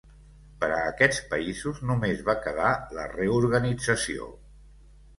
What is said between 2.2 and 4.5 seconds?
va quedar la reorganització.